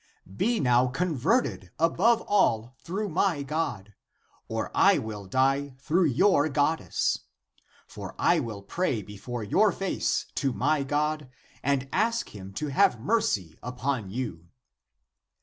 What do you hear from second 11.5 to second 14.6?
and ask him to have mercy upon you."